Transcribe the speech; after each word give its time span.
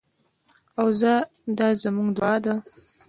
او 0.79 0.87
دا 1.57 1.67
زموږ 1.81 2.09
دعا 2.17 2.35
ده. 2.43 2.53